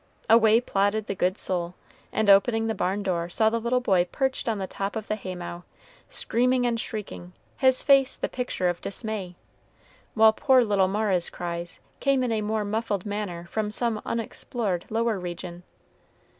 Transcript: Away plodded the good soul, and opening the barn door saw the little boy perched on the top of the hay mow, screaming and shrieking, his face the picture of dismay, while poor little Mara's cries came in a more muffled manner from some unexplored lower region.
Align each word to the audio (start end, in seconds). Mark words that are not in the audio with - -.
Away 0.27 0.59
plodded 0.59 1.05
the 1.05 1.13
good 1.13 1.37
soul, 1.37 1.75
and 2.11 2.27
opening 2.27 2.65
the 2.65 2.73
barn 2.73 3.03
door 3.03 3.29
saw 3.29 3.51
the 3.51 3.59
little 3.59 3.79
boy 3.81 4.05
perched 4.11 4.49
on 4.49 4.57
the 4.57 4.65
top 4.65 4.95
of 4.95 5.07
the 5.07 5.15
hay 5.15 5.35
mow, 5.35 5.61
screaming 6.09 6.65
and 6.65 6.79
shrieking, 6.79 7.33
his 7.57 7.83
face 7.83 8.17
the 8.17 8.27
picture 8.27 8.67
of 8.67 8.81
dismay, 8.81 9.35
while 10.15 10.33
poor 10.33 10.63
little 10.63 10.87
Mara's 10.87 11.29
cries 11.29 11.79
came 11.99 12.23
in 12.23 12.31
a 12.31 12.41
more 12.41 12.65
muffled 12.65 13.05
manner 13.05 13.45
from 13.51 13.69
some 13.69 14.01
unexplored 14.03 14.85
lower 14.89 15.19
region. 15.19 15.61